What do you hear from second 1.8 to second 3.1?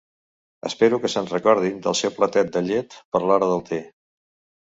del seu platet de llet